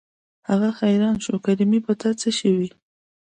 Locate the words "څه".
2.21-2.29